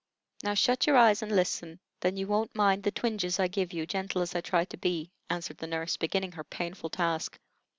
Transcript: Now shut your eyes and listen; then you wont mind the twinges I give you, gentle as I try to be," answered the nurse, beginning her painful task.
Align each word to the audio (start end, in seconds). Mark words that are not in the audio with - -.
Now 0.41 0.55
shut 0.55 0.87
your 0.87 0.97
eyes 0.97 1.21
and 1.21 1.31
listen; 1.31 1.79
then 1.99 2.17
you 2.17 2.25
wont 2.25 2.55
mind 2.55 2.81
the 2.81 2.89
twinges 2.89 3.39
I 3.39 3.47
give 3.47 3.71
you, 3.71 3.85
gentle 3.85 4.23
as 4.23 4.33
I 4.33 4.41
try 4.41 4.65
to 4.65 4.77
be," 4.77 5.11
answered 5.29 5.59
the 5.59 5.67
nurse, 5.67 5.95
beginning 5.95 6.31
her 6.31 6.43
painful 6.43 6.89
task. 6.89 7.37